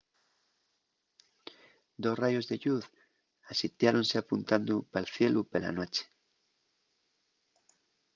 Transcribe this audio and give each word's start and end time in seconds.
dos 2.03 2.15
rayos 2.21 2.45
de 2.49 2.55
lluz 2.63 2.85
asitiáronse 3.51 4.15
apuntando 4.17 4.73
pal 4.93 5.05
cielu 5.15 5.39
pela 5.51 5.71
nueche 5.77 6.05